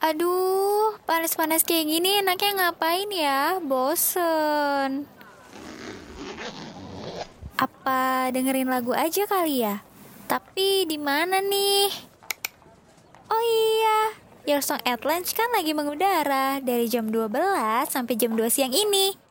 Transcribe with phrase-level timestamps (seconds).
[0.00, 3.60] Aduh, panas-panas kayak gini enaknya ngapain ya?
[3.60, 5.04] Bosen.
[7.60, 9.84] Apa dengerin lagu aja kali ya?
[10.24, 11.92] Tapi di mana nih?
[13.28, 14.16] Oh iya,
[14.48, 17.36] Your Song at Lunch kan lagi mengudara dari jam 12
[17.92, 19.29] sampai jam 2 siang ini.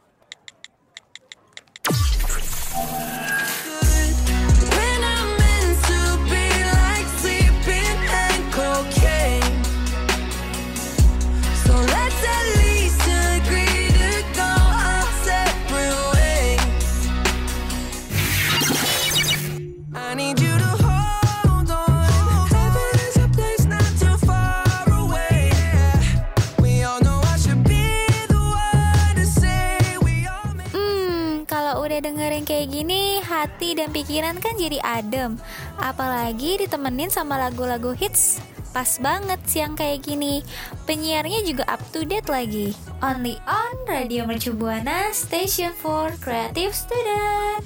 [33.60, 35.36] Hati dan pikiran kan jadi adem.
[35.84, 38.40] Apalagi ditemenin sama lagu-lagu hits.
[38.72, 40.40] Pas banget siang kayak gini.
[40.88, 42.72] Penyiarnya juga up to date lagi.
[43.04, 47.60] Only on Radio Mercu Buana, Station for Creative Student.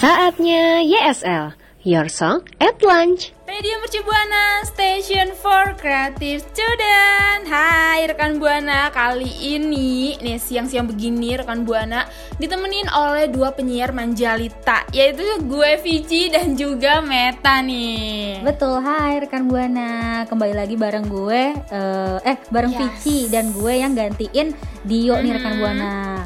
[0.00, 1.52] Saatnya YSL,
[1.84, 3.36] Your Song at Lunch.
[3.44, 11.36] Radio Mercu Buana, Station for Creative Student Hai rekan Buana, kali ini nih siang-siang begini
[11.36, 12.08] rekan Buana
[12.40, 19.52] Ditemenin oleh dua penyiar Manjalita Yaitu gue Vici dan juga Meta nih Betul, hai rekan
[19.52, 20.24] Buana.
[20.24, 22.80] Kembali lagi bareng gue eh, eh bareng Yes.
[22.80, 26.24] Vici dan gue yang gantiin Dio nih rekan Buana.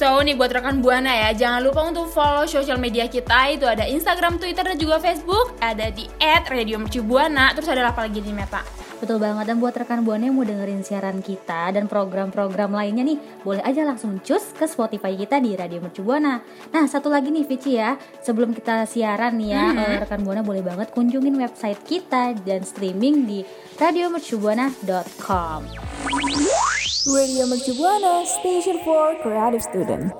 [0.00, 3.84] So nih buat rekan Buana ya, jangan lupa untuk follow sosial media kita Itu ada
[3.84, 6.08] Instagram, Twitter, dan juga Facebook Ada di
[6.48, 8.64] @radiomercubuana Terus ada apa lagi nih Meta?
[8.96, 13.16] Betul banget dan buat rekan Buana yang mau dengerin siaran kita dan program-program lainnya nih,
[13.40, 16.36] boleh aja langsung cus ke Spotify kita di Radio Mercu Buana.
[16.68, 19.88] Nah, satu lagi nih Vici ya, sebelum kita siaran nih ya, Mm-hmm.
[19.88, 23.40] eh, rekan Buana boleh banget kunjungin website kita dan streaming di
[23.80, 25.60] radiomercubuana.com.
[27.08, 30.12] Radio Mercu Buana, Station for Creative Student.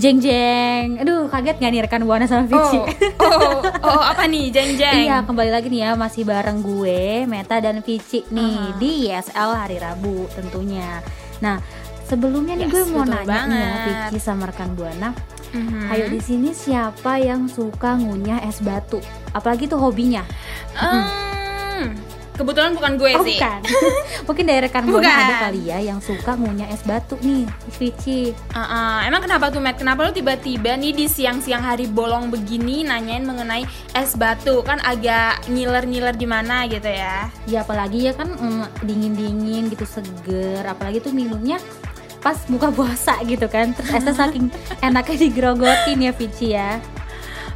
[0.00, 2.78] Jeng jeng, aduh kaget gak nih rekan Buana sama Vici?
[2.78, 2.88] Oh,
[3.20, 5.04] oh, oh apa nih, jeng jeng?
[5.04, 8.78] Iya, kembali lagi nih ya masih bareng gue, Meta dan Vici nih Uh-huh.
[8.80, 11.04] di YSL hari Rabu tentunya.
[11.44, 11.60] Nah,
[12.08, 13.74] sebelumnya nih Yes, gue mau nanya nih ya.
[14.08, 15.12] Vici sama rekan Buana.
[15.50, 15.90] Mhm.
[15.90, 19.02] Ayo di sini siapa yang suka ngunyah es batu?
[19.34, 20.22] Apalagi tuh hobinya?
[20.78, 21.98] Hmm,
[22.40, 23.36] kebetulan bukan gue Oh, sih.
[23.36, 23.60] bukan.
[24.28, 25.04] Mungkin dari rekan Bukan.
[25.04, 27.44] ada kali ya yang suka ngunyah es batu nih,
[27.76, 28.32] Vici.
[28.50, 29.76] Uh, uh, emang kenapa tuh Matt?
[29.76, 34.62] Kenapa lu tiba-tiba nih di siang-siang hari bolong begini nanyain mengenai es batu?
[34.62, 37.28] Kan agak ngiler-ngiler di mana gitu ya?
[37.44, 41.60] Ya apalagi ya kan mm, dingin-dingin gitu seger, apalagi tuh minumnya
[42.20, 43.72] pas buka puasa gitu kan.
[43.72, 44.48] Terus esnya saking
[44.86, 46.80] enaknya digerogotin ya Vici ya.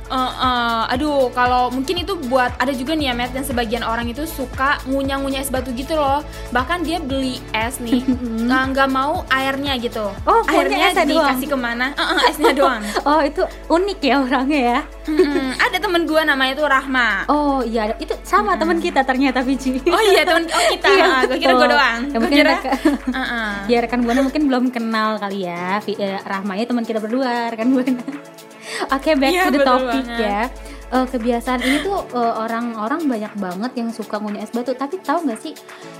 [0.04, 4.04] Uh, uh, aduh, kalau mungkin itu buat ada juga nih ya Matt dan sebagian orang
[4.04, 6.20] itu suka ngunyah-ngunyah es batu gitu loh.
[6.50, 8.04] Bahkan dia beli es nih,
[8.44, 10.04] nggak nggak mau airnya gitu.
[10.22, 11.08] Oh, airnya doang?
[11.08, 11.86] dikasih ke mana?
[11.94, 12.82] Uh, uh, esnya doang.
[13.02, 14.80] Oh itu unik ya orangnya ya.
[15.04, 15.56] Mm-mm.
[15.58, 17.24] Ada temen gue namanya tuh Rahma.
[17.26, 19.80] Oh iya itu sama teman kita ternyata Vici.
[19.84, 22.00] Oh iya temen oh kita, Iya, Ah, gue kira gue doang.
[22.02, 22.52] Ya, Gue mungkin kira.
[22.54, 23.52] ada- Uh-uh.
[23.66, 25.80] Ya rekan buana mungkin belum kenal kali ya.
[25.82, 28.04] Eh, Rahmanya teman kita berdua rekan buana.
[28.90, 30.20] Oke back Iya, to the topic banget.
[30.20, 30.40] ya.
[30.86, 34.72] Eh, kebiasaan ini tuh eh, orang-orang banyak banget yang suka ngunyah es batu.
[34.72, 35.54] Tapi tahu nggak sih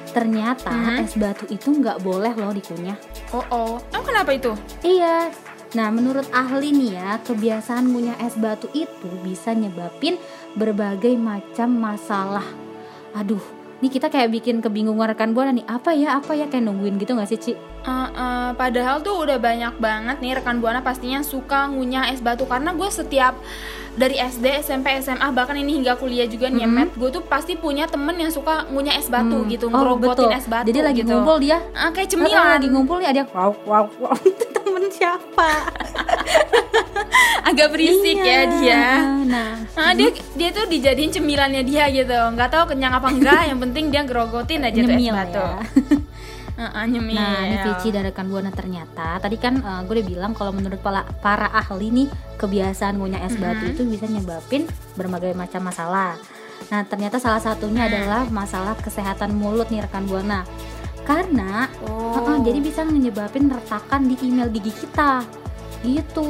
[0.09, 1.03] ternyata Mhm.
[1.03, 2.95] es batu itu nggak boleh loh dikunyah.
[3.31, 4.53] Oh oh, emang kenapa itu?
[4.81, 5.35] Iya.
[5.75, 10.15] Nah, menurut ahli nih ya, kebiasaan ngunyah es batu itu bisa nyebabin
[10.55, 12.47] berbagai macam masalah.
[13.13, 13.43] Aduh,
[13.85, 15.69] nih kita kayak bikin kebingungan rekan buana nih.
[15.69, 17.53] Apa ya, apa ya kayak nungguin gitu nggak sih, Ci?
[17.85, 22.45] Uh, uh, padahal tuh udah banyak banget nih rekan buana pastinya suka ngunyah es batu
[22.45, 23.37] karena gue setiap
[23.95, 26.75] dari SD, SMP, SMA bahkan ini hingga kuliah juga nih ya, Mhm.
[26.75, 29.47] Matt, gue tuh pasti punya temen yang suka ngunyah es batu Hmm.
[29.47, 30.33] gitu, Oh, betul.
[30.33, 31.13] es batu Jadi lagi gitu.
[31.13, 31.61] ngumpul dia.
[31.71, 32.57] Ah, kayak cemilan.
[32.57, 34.17] lagi ngumpul nih ada yang wow wow wow.
[34.57, 35.49] Temen siapa?
[37.49, 38.27] Agak berisik Iya.
[38.27, 38.83] ya dia.
[39.25, 42.15] Nah, Nah, dia dia tuh dijadiin cemilannya dia gitu.
[42.15, 45.39] nggak tahu kenyang apa enggak, yang penting dia ngerogotin aja tuh es nyemil batu.
[45.39, 45.53] ya.
[46.55, 47.15] Heeh, nyemil.
[47.15, 50.79] Nah, ini Vici dan rekan buana ternyata tadi kan eh, gue udah bilang kalau menurut
[50.79, 53.73] para, para ahli nih kebiasaan ngunyah es batu Mhm.
[53.73, 54.63] itu bisa nyebabin
[54.95, 56.15] berbagai macam masalah.
[56.65, 57.91] Nah, ternyata salah satunya Hmm.
[57.91, 60.47] adalah masalah kesehatan mulut nih rekan buana.
[61.03, 62.17] Karena Oh.
[62.17, 65.21] eh, eh, jadi bisa menyebabin retakan di email gigi kita.
[65.85, 66.25] Gitu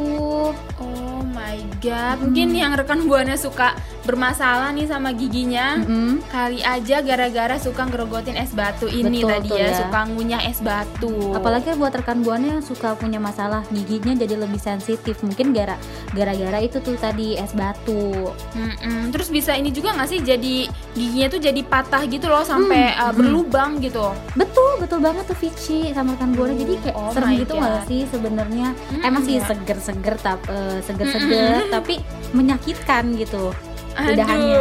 [0.77, 3.75] Oh my god, mungkin yang rekan buana suka
[4.05, 5.79] bermasalah nih sama giginya.
[5.79, 6.21] Mm-mm.
[6.25, 9.77] Kali aja gara-gara suka ngerogotin es batu ini Betul tadi ya, ya.
[9.81, 11.33] suka ngunyah es batu.
[11.33, 15.75] apalagi buat rekan buana yang suka punya masalah giginya jadi lebih sensitif mungkin gara
[16.12, 19.11] gara-gara itu tuh tadi es batu Mm-mm.
[19.11, 20.55] Terus bisa ini juga nggak sih jadi
[20.93, 23.17] giginya tuh jadi patah gitu loh sampai Hmm, uh, mm.
[23.17, 24.12] berlubang gitu.
[24.35, 28.01] betul betul banget tuh Vici sama rekan buana jadi kayak Oh serem gitu nggak sih
[28.06, 29.41] sebenarnya Mm-mm, emang sih.
[29.46, 32.00] Seger-seger tap eh, seger-seger tapi
[32.32, 33.52] menyakitkan gitu
[33.94, 34.58] udahannya.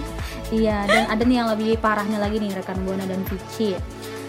[0.46, 3.74] Iya, dan ada nih yang lebih parahnya lagi nih rekan Buana dan Vici.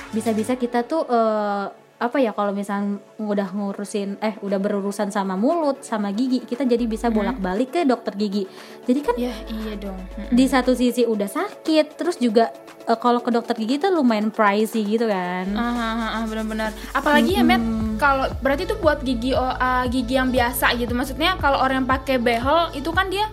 [0.10, 1.66] Bisa-bisa kita tuh eh,
[1.98, 6.86] apa ya kalau misalnya udah ngurusin eh udah berurusan sama mulut sama gigi, kita jadi
[6.86, 8.46] bisa bolak-balik ke dokter gigi.
[8.86, 9.98] Jadi kan ya iya dong.
[10.30, 12.54] Di satu sisi udah sakit, terus juga
[12.86, 15.50] eh, kalau ke dokter gigi tuh lumayan pricey gitu kan.
[15.58, 16.70] Ah, ah, ah, benar-benar.
[16.94, 17.66] Apalagi ya, Met,
[17.98, 20.94] kalau berarti itu buat gigi ah, gigi yang biasa gitu.
[20.94, 23.26] Maksudnya kalau orang yang pakai behel itu kan dia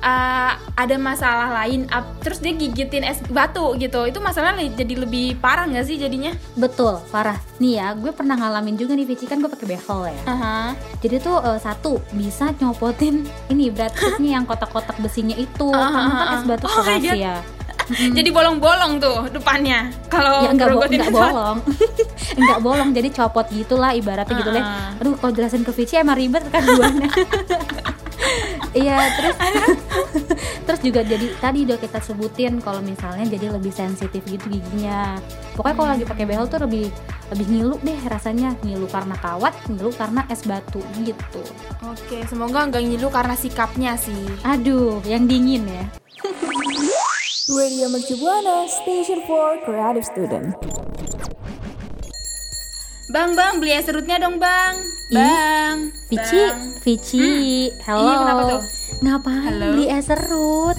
[0.00, 4.04] ah, ada masalah lain, ap- terus dia gigitin es batu gitu.
[4.04, 6.30] Itu masalahnya jadi lebih parah nggak sih jadinya?
[6.54, 7.36] Betul, parah.
[7.56, 10.20] Nih ya, gue pernah ngalamin juga nih Vici kan gue pakai behel ya.
[10.24, 10.58] Aha.
[10.98, 13.22] Jadi tuh eh, satu bisa nyopotin
[13.52, 16.70] ini berat yang kotak-kotak besinya itu Ah, karena kan es batu ah.
[16.70, 17.16] Oh keras God.
[17.16, 17.36] ya.
[18.12, 19.88] Jadi bolong-bolong tuh depannya.
[20.06, 21.56] Kalau ya enggak, bo enggak bolong
[22.30, 24.92] enggak bolong jadi copot gitulah ibaratnya gitu deh Ah.
[24.94, 27.08] aduh kalau jelasin ke Vici emang ribet kan duanya
[28.76, 29.36] iya terus
[30.68, 35.16] terus juga jadi tadi udah kita sebutin kalau misalnya jadi lebih sensitif gitu giginya
[35.56, 36.92] pokoknya kalau lagi pakai behel tuh lebih
[37.28, 41.42] lebih ngilu deh rasanya ngilu karena kawat ngilu karena es batu gitu
[41.84, 44.28] Oke, semoga nggak ngilu karena sikapnya sih.
[44.44, 45.84] aduh yang dingin ya
[47.48, 50.52] Radio Mercu Buana Station for Creative Student.
[53.08, 54.76] Bang, bang, beli es serutnya dong, bang.
[55.08, 55.88] Bang.
[56.06, 56.60] Vici, Bang.
[56.78, 57.28] Vici,
[57.80, 58.04] hello.
[58.04, 58.60] Iya, kenapa tuh?
[58.98, 59.66] Ngapain Halo?
[59.72, 60.76] beli es serut?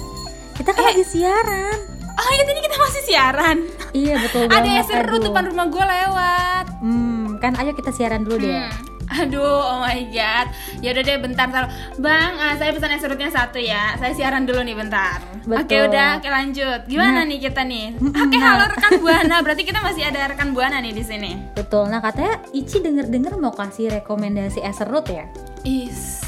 [0.54, 0.88] Kita kan Eh.
[0.92, 1.78] lagi siaran.
[2.12, 3.58] Oh iya, tadi kita masih siaran.
[3.90, 6.66] Iya betul Ada es serut depan rumah gue lewat.
[6.78, 8.70] Hmm, kan ayo kita siaran dulu deh.
[9.10, 9.26] Hmm.
[9.26, 10.48] Aduh, oh my god.
[10.80, 11.66] Ya udah deh, bentar, bentar.
[11.98, 13.98] Bang, ah, saya pesan es serutnya satu ya.
[13.98, 15.18] Saya siaran dulu nih, bentar.
[15.42, 15.66] Betul.
[15.66, 16.80] Oke, udah, oke lanjut.
[16.86, 17.26] Gimana Nah.
[17.26, 17.88] nih kita nih?
[17.96, 18.46] Mm-mm, Oke, nah.
[18.48, 19.36] halo rekan buana.
[19.40, 21.32] Berarti kita masih ada rekan buana nih di sini.
[21.52, 21.90] Betul.
[21.90, 25.26] Nah katanya Ici denger-denger mau kasih rekomendasi es serut ya?
[25.64, 26.22] Is.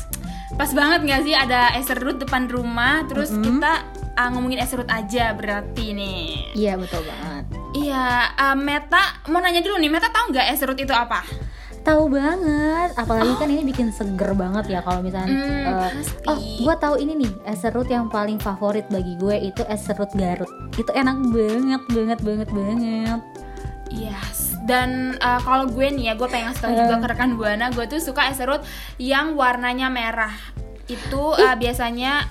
[0.52, 3.62] Pas banget gak sih ada es serut depan rumah, terus Mm-mm.
[3.62, 3.74] kita
[4.14, 6.52] ah, ngomongin es serut aja berarti nih.
[6.54, 7.46] Iya betul banget.
[7.72, 11.24] Iya, ah, Meta mau nanya dulu nih, Meta tahu nggak es serut itu apa?
[11.82, 12.90] Tahu banget.
[12.94, 15.34] Apalagi kan ini bikin seger banget ya kalau misalnya.
[15.34, 15.66] Eh,
[15.98, 16.26] pasti.
[16.30, 20.10] oh, gua tahu ini nih es serut yang paling favorit bagi gue itu es serut
[20.14, 20.50] Garut.
[20.78, 23.22] Itu enak banget, banget, banget, banget.
[23.92, 24.56] Yes.
[24.62, 27.86] Dan uh, kalau gue nih ya, gue pengen ngasih tau juga ke rekan buana, gue
[27.90, 28.62] tuh suka es serut
[29.02, 30.32] yang warnanya merah.
[30.86, 32.30] Itu uh, biasanya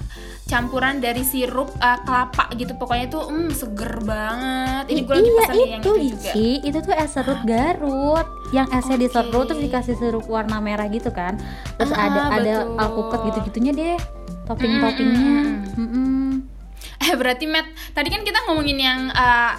[0.51, 2.75] campuran dari sirup uh, kelapa gitu.
[2.75, 4.85] Pokoknya tuh mm, seger banget.
[4.91, 6.31] Ini gue lagi iya pesan nih yang itu itu juga.
[6.35, 9.03] Ici, itu tuh es serut Garut yang esnya Oke.
[9.07, 11.39] diserut terus dikasih sirup warna merah gitu kan.
[11.79, 12.83] Terus Ah, ada ada betul.
[12.83, 13.99] alpukat gitu-gitunya deh
[14.51, 15.39] topping-toppingnya.
[15.47, 16.31] Mm, Mm-mm.
[17.01, 19.55] Eh berarti Matt, tadi kan kita ngomongin yang uh,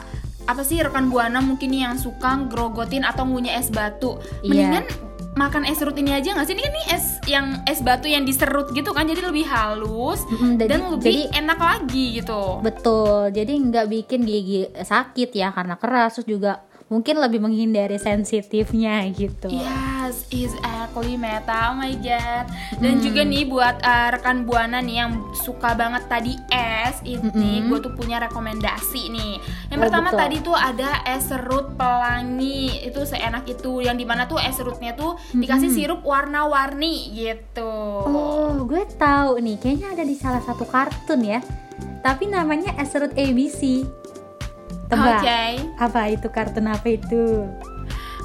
[0.49, 4.19] apa sih rekan buana mungkin yang suka grogotin atau ngunyah es batu.
[4.43, 4.67] Iya.
[4.67, 4.85] Mendingan
[5.33, 6.54] makan es serut ini aja nggak sih?
[6.54, 10.60] Ini kan nih es yang es batu yang diserut gitu kan, jadi lebih halus Mm-mm,
[10.60, 12.60] jadi- dan lebih jadi- enak lagi gitu.
[12.60, 16.60] Betul, jadi nggak bikin gigi sakit ya karena keras terus juga
[16.91, 19.48] mungkin lebih menghindari sensitifnya gitu.
[19.48, 22.51] Yes, is actually meta, oh my god.
[22.77, 27.24] Dan juga nih buat uh, rekan buana nih yang suka banget tadi es, ini
[27.63, 27.71] Mm-mm.
[27.71, 29.33] gue tuh punya rekomendasi nih.
[29.71, 30.19] Yang Oh, pertama betul.
[30.19, 33.79] tadi tuh ada es serut pelangi, itu seenak itu.
[33.79, 37.71] Yang di mana tuh es serutnya tuh dikasih sirup warna-warni gitu.
[38.03, 41.39] Oh, gue tahu nih, kayaknya ada di salah satu kartun ya.
[42.03, 43.88] Tapi namanya es serut ABC.
[44.91, 45.24] Tebak.
[45.24, 45.43] Oke.
[45.79, 47.48] Apa itu kartun apa itu?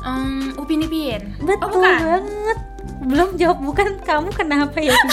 [0.02, 1.38] Hmm, Upin Ipin.
[1.38, 1.99] Betul oh, bukan.
[2.02, 2.58] banget.
[3.06, 4.94] Belum jawab bukan kamu kenapa ya?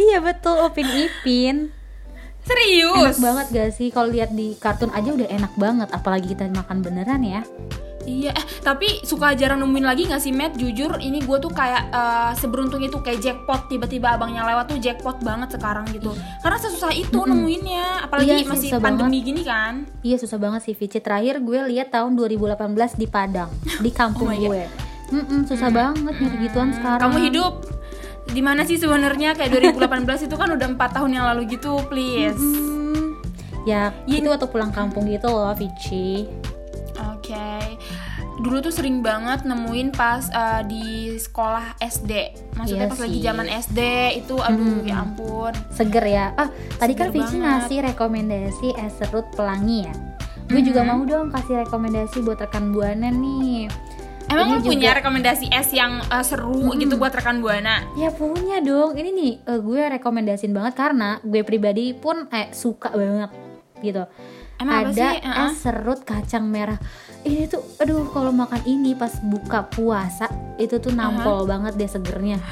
[0.00, 1.56] Iya betul Upin Ipin.
[2.48, 3.20] Serius.
[3.20, 6.80] Enak banget gak sih kalau lihat di kartun aja udah enak banget apalagi kita makan
[6.80, 7.44] beneran ya.
[8.04, 10.54] Iya, eh tapi suka jarang nemuin lagi gak sih Matt?
[10.54, 15.20] Jujur ini gue tuh kayak eh, seberuntung itu kayak jackpot tiba-tiba abangnya lewat tuh jackpot
[15.20, 16.14] banget sekarang gitu.
[16.40, 19.84] Karena sesusah itu nemuinnya, apalagi Iya, masih pandemi gini kan.
[20.00, 20.98] Iya susah banget sih Vici.
[20.98, 22.54] Terakhir gue lihat tahun 2018
[22.94, 23.50] di Padang,
[23.84, 24.64] di kampung Oh gue.
[25.08, 27.00] Mm-mm, susah banget nyari gituan sekarang.
[27.00, 27.52] Kamu hidup
[28.28, 32.36] di mana sih sebenarnya kayak 2018 itu kan udah empat tahun yang lalu gitu, please.
[32.36, 33.16] Hmm,
[33.64, 34.20] ya Iya.
[34.20, 36.28] itu waktu pulang kampung gitu loh Vici.
[37.30, 37.76] Oke.
[38.38, 42.12] dulu tuh sering banget nemuin pas uh, di sekolah SD.
[42.54, 43.24] Maksudnya Iya pas lagi sih.
[43.24, 43.80] zaman SD
[44.16, 45.50] itu aduh ya ampun.
[45.68, 46.26] Seger ya.
[46.32, 47.42] Ah, tadi kan Seger Vici banget.
[47.42, 49.94] ngasih rekomendasi es serut pelangi ya.
[50.46, 50.88] Gue juga Mhm.
[50.88, 53.66] mau dong kasih rekomendasi buat rekan buana nih.
[54.28, 57.80] Emang Ini lu punya juga- rekomendasi es yang uh, seru gitu buat rekan buana?
[57.94, 58.94] Ya punya dong.
[58.94, 63.32] Ini nih eh, gue rekomendasin banget karena gue pribadi pun eh suka banget
[63.78, 64.04] gitu.
[64.58, 65.18] Emang apa Ada sih?
[65.22, 65.48] Uh-uh.
[65.48, 66.78] es serut kacang merah.
[67.20, 72.38] Ini tuh aduh kalau makan ini pas buka puasa itu tuh nampol banget deh segernya.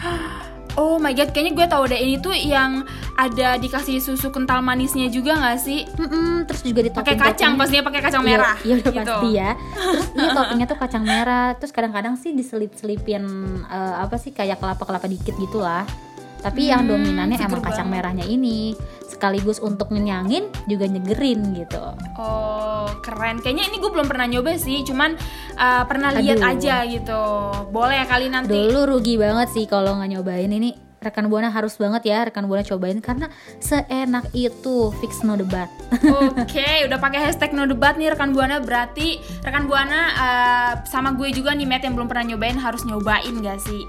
[0.76, 2.84] Oh my god, kayaknya gue tahu deh ini tuh yang
[3.16, 5.88] ada dikasih susu kental manisnya juga nggak sih?
[5.88, 8.56] Mm-mm, terus juga di Pakai kacang, pastinya pakai kacang Iya, merah.
[8.60, 9.00] Iya, udah gitu.
[9.00, 9.50] pasti ya.
[9.56, 11.56] Terus ini toppingnya tuh kacang merah.
[11.56, 13.24] Terus kadang-kadang sih diselip-selipin
[13.64, 15.88] eh, apa sih kayak kelapa-kelapa dikit gitu lah.
[16.38, 18.02] Tapi yang Hmm, dominannya seger emang kacang banget.
[18.02, 18.74] merahnya ini.
[19.06, 21.80] Sekaligus untuk ngenyangin juga nyegerin gitu.
[22.14, 25.16] Oh keren, kayaknya ini gue belum pernah nyoba sih, cuman
[25.54, 27.22] uh, pernah lihat aja gitu.
[27.70, 28.52] Boleh ya kali nanti.
[28.52, 30.70] Dulu rugi banget sih kalau nggak nyobain ini.
[30.96, 35.70] Rekan buana harus banget ya rekan buana cobain karena seenak itu fix no debat.
[36.34, 41.30] Oke, udah pakai hashtag no debat nih rekan buana berarti rekan buana uh, sama gue
[41.30, 43.86] juga nih Matt yang belum pernah nyobain harus nyobain gak sih?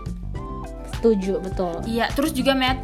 [0.97, 1.75] Setuju betul.
[1.85, 2.81] Iya, terus juga Matt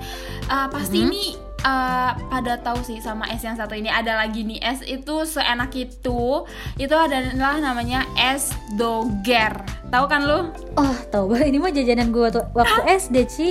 [0.47, 1.09] uh, pasti Mm-hmm.
[1.09, 1.25] ini
[1.65, 5.73] uh, pada tahu sih sama es yang satu ini ada lagi nih es itu seenak
[5.73, 6.45] itu
[6.77, 9.57] itu adalah namanya es doger.
[9.89, 10.53] Tahu kan lu?
[10.77, 13.49] Oh, banget ini mah jajanan gue waktu, waktu SD, Ci.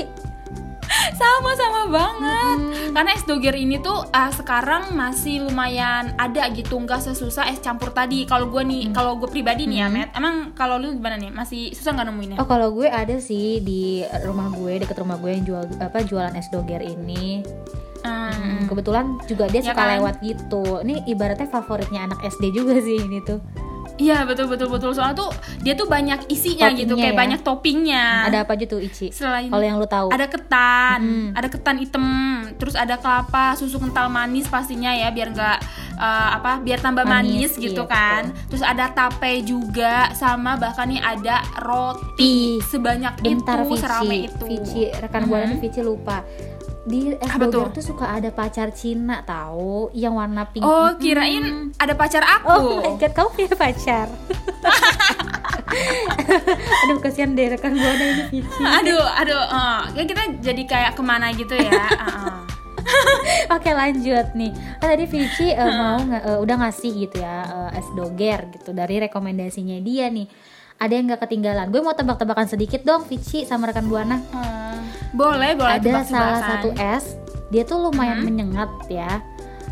[1.20, 2.41] Sama-sama banget.
[2.92, 7.88] Karena es doger ini tuh uh, sekarang masih lumayan ada gitu, nggak sesusah es campur
[7.90, 8.22] tadi.
[8.22, 10.12] Kalau gue nih, kalau gue pribadi nih ya, Matt.
[10.12, 11.32] Emang kalau lu gimana nih?
[11.32, 12.36] Masih susah nggak nemuinnya?
[12.36, 16.36] Oh kalau gue ada sih di rumah gue deket rumah gue yang jual apa jualan
[16.36, 17.40] es doger ini.
[18.02, 18.30] Hmm.
[18.34, 19.90] Hmm, kebetulan juga dia Ya suka kan?
[19.96, 20.82] lewat gitu.
[20.82, 23.38] Ini ibaratnya favoritnya anak SD juga sih ini tuh.
[24.02, 25.30] Iya betul betul betul soalnya tuh
[25.60, 27.20] dia tuh banyak isinya gitu Toppingnya kayak ya.
[27.22, 28.04] banyak toppingnya.
[28.26, 29.06] Ada apa aja tuh Ici?
[29.10, 30.10] Selain Kalau yang lu tahu.
[30.10, 31.30] ada ketan, Hmm.
[31.32, 32.04] ada ketan hitam,
[32.56, 35.58] terus ada kelapa, susu kental manis pastinya ya biar nggak
[35.94, 38.22] eh, apa biar tambah manis, Manis, gitu iya, kan.
[38.48, 44.16] Terus ada tape juga sama bahkan nih ada roti Ih, sebanyak Bentar itu Vici, serame
[44.24, 44.44] itu.
[44.44, 46.26] Vici, rekan buana tuh Vici lupa.
[46.82, 47.78] Di es Apa doger tuh?
[47.78, 47.84] tuh?
[47.84, 50.60] suka ada pacar Cina tahu yang warna pink.
[50.60, 50.98] Oh Mm-mm.
[50.98, 51.44] kirain
[51.76, 52.50] ada pacar aku.
[52.50, 54.06] Oh my god, kamu punya pacar.
[56.82, 58.60] Aduh kasihan deh rekan buana ini Vici.
[58.60, 61.72] aduh aduh, eh, kayak kita jadi kayak ke mana gitu ya.
[62.02, 62.34] eh.
[63.48, 64.50] Oke lanjut nih.
[64.76, 67.36] Kan tadi Vici eh, mau eh, udah ngasih gitu ya
[67.72, 70.26] eh, es doger gitu dari rekomendasinya dia nih.
[70.82, 71.70] Ada yang nggak ketinggalan?
[71.70, 74.18] Gue mau tebak-tebakan sedikit dong Vici sama rekan buana.
[74.28, 76.10] Hmm, boleh boleh Ada tebak-tebakan.
[76.10, 77.04] salah satu es,
[77.48, 78.26] dia tuh lumayan Hmm.
[78.26, 79.22] menyengat ya.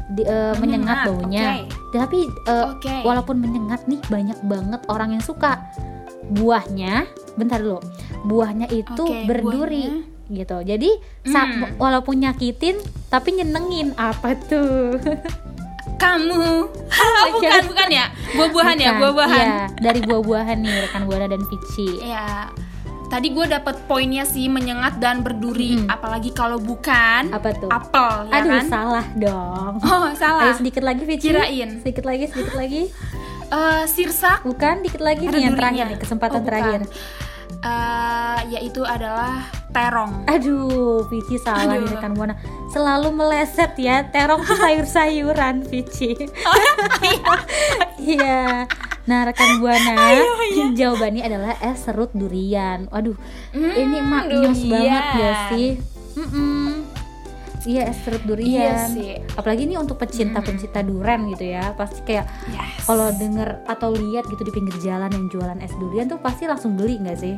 [0.08, 1.42] Di- eh, menyengat Menyengat, baunya.
[1.42, 1.58] oke.
[1.92, 2.94] Tapi eh, Oke.
[3.02, 5.58] walaupun menyengat nih banyak banget orang yang suka.
[6.30, 7.82] Buahnya, bentar dulu.
[8.22, 10.62] Buahnya itu Oke, berduri gitu.
[10.62, 10.90] Jadi
[11.26, 11.74] Hmm.
[11.74, 14.94] walaupun nyakitin tapi nyenengin apa tuh?
[16.00, 16.44] Kamu.
[17.36, 18.06] bukan bukan ya.
[18.32, 19.36] Buah-buahan ya, buah-buahan.
[19.38, 22.00] Iya, dari buah-buahan nih rekan buana dan Vici.
[22.00, 22.48] Ya,
[23.06, 25.76] tadi gue dapet poinnya sih menyengat dan berduri.
[25.76, 25.90] Mm-mm.
[25.90, 27.68] Apalagi kalau bukan Apa tuh?
[27.68, 28.64] apel, ya Aduh, kan?
[28.66, 29.72] salah dong.
[29.82, 30.54] Oh, Ayo salah.
[30.54, 31.28] sedikit lagi Vici.
[31.28, 31.78] Kirain.
[31.78, 32.88] Sedikit lagi, sedikit lagi.
[33.50, 34.40] Eh, sirsak.
[34.40, 35.58] Bukan, dikit lagi Ada nih yang durinya.
[35.58, 36.48] terakhir nih, kesempatan Oh, bukan.
[36.48, 36.80] terakhir.
[37.60, 40.24] Eh, yaitu adalah terong.
[40.24, 41.84] Aduh, Vici salah Aduh.
[41.84, 42.34] nih rekan buana.
[42.68, 44.00] Selalu meleset ya.
[44.02, 46.16] Terong tuh sayur-sayuran, Vici.
[48.00, 48.64] Iya.
[49.04, 49.92] Nah, rekan buana,
[50.72, 52.88] jawabannya adalah es serut durian.
[52.88, 53.16] Waduh,
[53.52, 54.70] ini Hmm, maknyos durian.
[54.70, 55.68] banget gak sih?
[56.16, 56.68] Mm-mm.
[57.62, 58.48] Iya, es serut durian.
[58.48, 59.10] Iya sih.
[59.32, 61.72] Apalagi ini untuk pecinta-pecinta durian gitu ya.
[61.72, 62.84] Pasti kayak Yes.
[62.84, 66.74] kalau denger atau lihat gitu di pinggir jalan yang jualan es durian tuh pasti langsung
[66.74, 67.36] beli nggak sih?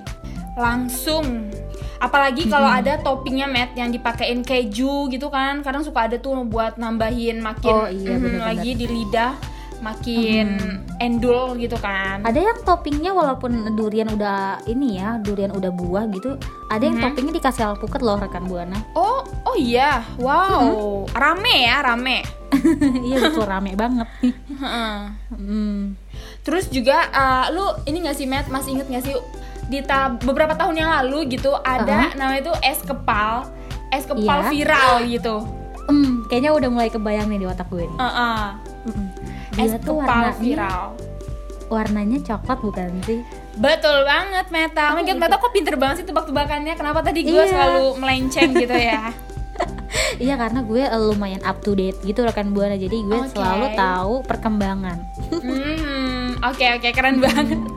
[0.52, 1.49] langsung
[1.97, 6.76] apalagi kalau ada toppingnya Matt yang dipakein keju gitu kan kadang suka ada tuh buat
[6.76, 8.45] nambahin makin Oh, iya, mhm, bener-bener.
[8.45, 9.33] lagi di lidah
[9.82, 10.56] makin
[10.96, 16.38] endul gitu kan Ada yang toppingnya walaupun durian udah ini ya, durian udah buah gitu,
[16.68, 17.04] ada yang Mhm.
[17.04, 18.78] toppingnya dikasih alpukat loh rekan buana.
[18.94, 22.22] oh oh iya wow rame ya rame
[23.02, 24.06] iya betul rame banget.
[24.54, 25.98] Hmm.
[26.40, 29.14] terus juga eh, lu ini gak sih Matt masih inget gak sih
[29.64, 33.48] di ta- beberapa tahun yang lalu gitu ada namanya tuh es kepal
[33.88, 34.48] es kepal Iya.
[34.48, 35.36] viral gitu
[35.82, 37.98] Hmm, kayaknya udah mulai kebayang nih di otak gue nih.
[37.98, 38.42] Heeh.
[38.86, 39.06] Mm-mm.
[39.18, 39.22] es
[39.52, 40.85] Dia tuh kepal warnanya, viral
[41.73, 43.21] warnanya coklat bukan sih?
[43.56, 44.92] Betul banget Meta.
[44.92, 46.76] Oh my god, Meta kok pinter banget sih tebak-tebakannya.
[46.76, 47.49] Kenapa tadi gue Iya.
[47.49, 49.09] selalu melenceng gitu ya?
[50.16, 53.32] Iya karena gue eh, lumayan up to date gitu rekan buana, jadi gue Oke.
[53.32, 54.99] selalu tahu perkembangan.
[55.28, 57.61] Hmm, oke oke keren banget.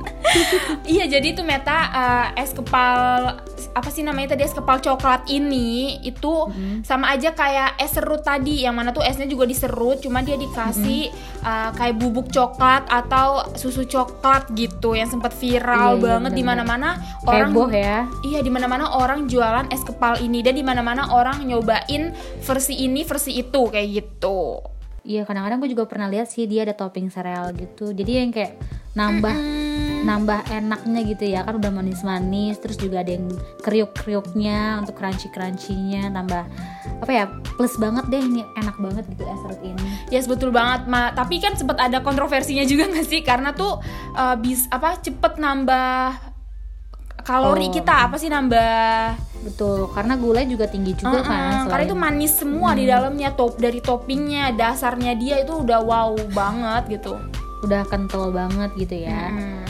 [0.86, 3.40] Iya jadi itu Meta eh, es kepal
[3.76, 6.48] apa sih namanya tadi es kepal coklat ini itu
[6.82, 11.12] sama aja kayak es serut tadi yang mana tuh esnya juga diserut cuma dia dikasih
[11.44, 16.44] eh, kayak bubuk coklat atau susu coklat gitu yang sempat viral Iya, iya, banget di
[16.44, 16.90] mana-mana
[17.28, 17.98] orang Heboh ya.
[18.24, 23.04] Iya di mana-mana orang jualan es kepal ini dan di mana-mana orang nyobain versi ini
[23.04, 24.64] versi itu kayak gitu.
[25.04, 27.92] Iya kadang-kadang gue juga pernah lihat sih dia ada topping sereal gitu.
[27.92, 28.56] Jadi yang kayak
[28.96, 29.36] nambah
[30.06, 33.26] nambah enaknya gitu ya kan udah manis-manis terus juga ada yang
[33.60, 36.46] kriuk-kriuknya untuk crunchy-crunchynya tambah
[36.96, 37.26] apa ya
[37.58, 39.86] plus banget deh ini enak banget gitu es serut ini.
[40.08, 41.10] Yes betul banget ma.
[41.12, 43.82] Tapi kan sempat ada kontroversinya juga gak sih karena tuh
[44.14, 46.22] uh, bis apa cepet nambah
[47.22, 47.74] kalori Oh.
[47.74, 51.70] kita apa sih nambah Betul, karena gula juga tinggi juga Uh-uh, kan.
[51.70, 56.14] karena itu selain- manis semua di dalamnya top dari toppingnya dasarnya dia itu udah wow
[56.30, 57.18] banget gitu.
[57.62, 59.34] udah kental banget gitu ya.
[59.34, 59.65] Hmm.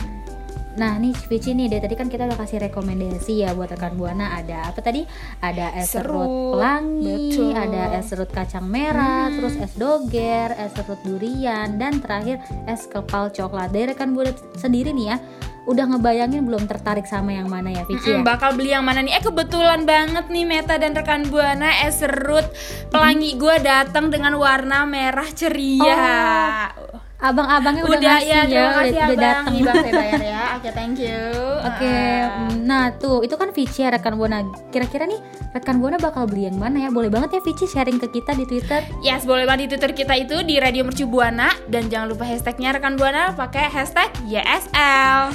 [0.76, 4.36] Nah nih Vici nih dari tadi kan kita udah kasih rekomendasi ya buat rekan buana
[4.36, 5.08] ada apa tadi
[5.40, 7.50] ada es serut Serut, pelangi, betul.
[7.50, 7.64] Hmm.
[7.64, 12.36] ada es serut kacang merah, terus es doger, es serut durian dan terakhir
[12.68, 13.72] es kepal coklat.
[13.72, 15.18] Dari rekan buana sendiri nih ya
[15.66, 18.22] udah ngebayangin belum tertarik sama yang mana ya Vici ya?
[18.22, 19.18] Mm-mm, bakal beli yang mana nih?
[19.18, 22.46] Eh kebetulan banget nih Meta dan rekan buana es serut
[22.86, 23.40] pelangi Hmm.
[23.42, 26.70] gue datang dengan warna merah ceria.
[27.16, 29.16] Abang-abangnya udah, udah ngasih ya, ya, terima udah, kasih udah abang.
[29.16, 29.44] datang.
[29.48, 30.42] Nih bang saya bayar ya.
[30.52, 31.20] Oke thank you.
[31.66, 32.48] Oke, Ah.
[32.60, 34.38] nah tuh itu kan Vici ya rekan buana.
[34.68, 35.16] Kira-kira nih
[35.50, 36.90] rekan buana bakal beli yang mana ya?
[36.90, 38.84] Boleh banget ya Vici sharing ke kita di Twitter.
[39.00, 42.76] Yes, boleh banget di Twitter kita itu di Radio Mercu Buana dan jangan lupa hashtagnya
[42.76, 45.32] rekan Buana pakai hashtag YSL.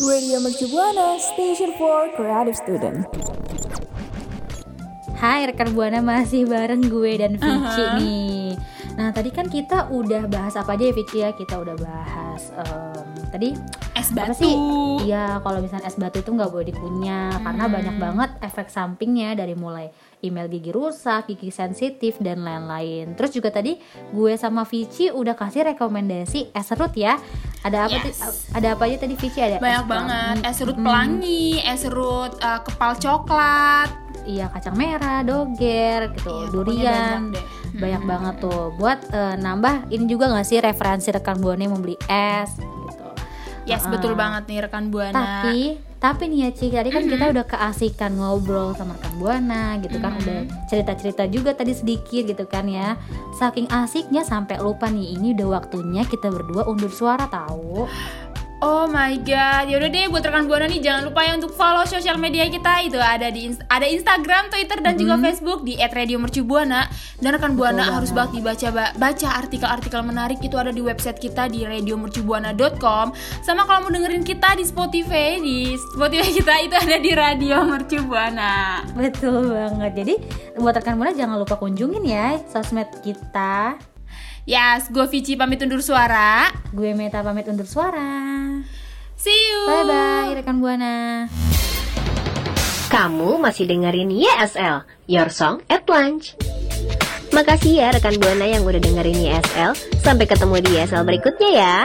[0.00, 3.06] Radio Mercu Buana, Station for Creative Student.
[5.14, 8.48] Hai rekan buana masih bareng gue dan Vici nih.
[8.94, 11.30] Nah tadi kan kita udah bahas apa aja ya Vici ya?
[11.32, 13.48] Kita udah bahas em, tadi
[13.94, 14.42] Es apa batu.
[14.42, 14.54] sih?
[15.06, 19.54] Iya kalau misalnya es batu itu nggak boleh dikunyah karena banyak banget efek sampingnya dari
[19.54, 19.88] mulai
[20.20, 23.14] email gigi rusak, gigi sensitif dan lain-lain.
[23.16, 23.78] Terus juga tadi
[24.12, 27.16] gue sama Vici udah kasih rekomendasi es serut ya.
[27.64, 27.96] Ada apa?
[28.04, 28.52] Yes.
[28.52, 29.40] Ada apa aja tadi Vici?
[29.40, 30.36] Ada es Banyak pelangi, banget.
[30.44, 34.03] Es serut pelangi, es serut uh, kepal coklat.
[34.24, 38.72] Iya kacang merah, doger, gitu, Iya, durian, banyak banyak banget tuh.
[38.74, 43.08] Buat eh, nambah ini juga nggak sih referensi rekan buana yang mau beli es gitu.
[43.64, 43.92] Yes, Ah.
[43.92, 45.16] betul banget nih rekan Buana.
[45.40, 49.96] Tapi tapi nih ya Cik, tadi kan kita udah keasikan ngobrol sama rekan buana gitu
[49.96, 53.00] kan, udah cerita-cerita juga tadi sedikit gitu kan ya.
[53.32, 57.88] Saking asiknya sampai lupa nih ini udah waktunya kita berdua undur suara tahu.
[58.64, 62.16] Oh my god, yaudah deh buat rekan buana nih jangan lupa ya untuk follow sosial
[62.16, 66.88] media kita itu ada di ada Instagram, Twitter dan juga Facebook di @radiomercubuana
[67.20, 71.52] dan rekan buana harus banget dibaca ba- baca artikel-artikel menarik itu ada di website kita
[71.52, 73.12] di radiomercubuana.com
[73.44, 78.80] sama kalau mau dengerin kita di Spotify di Spotify kita itu ada di Radio Mercubuana.
[78.96, 79.92] Betul banget.
[79.92, 80.14] Jadi
[80.56, 83.76] buat rekan buana jangan lupa kunjungin ya sosmed kita.
[84.44, 86.52] Yes, gue Vici pamit undur suara.
[86.72, 88.33] Gue Meta pamit undur suara.
[89.18, 89.58] See you.
[89.66, 91.26] Bye bye rekan buana.
[92.90, 96.38] Kamu masih dengerin YSL, Your Song at Lunch.
[97.34, 99.74] Makasih ya rekan Buana yang udah dengerin YSL.
[99.98, 101.78] Sampai ketemu di YSL berikutnya ya.